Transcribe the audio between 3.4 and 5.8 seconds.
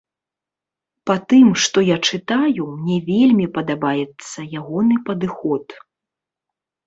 падабаецца ягоны падыход.